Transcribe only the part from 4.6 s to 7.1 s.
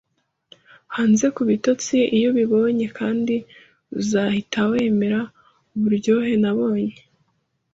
wemera uburyohe nabonye